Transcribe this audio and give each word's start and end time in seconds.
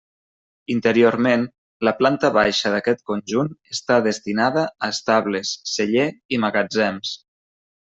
Interiorment, 0.75 1.43
la 1.89 1.93
planta 1.99 2.33
baixa 2.39 2.73
d'aquest 2.77 3.05
conjunt 3.11 3.53
està 3.77 4.01
destinada 4.11 4.67
a 4.73 4.93
estables, 4.99 5.57
celler 5.77 6.11
i 6.39 6.45
magatzems. 6.49 7.19